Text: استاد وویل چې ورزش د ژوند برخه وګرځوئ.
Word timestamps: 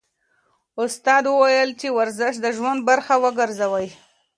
استاد 0.83 1.23
وویل 1.29 1.69
چې 1.79 1.87
ورزش 1.97 2.33
د 2.43 2.47
ژوند 2.57 2.79
برخه 2.89 3.13
وګرځوئ. 3.23 3.87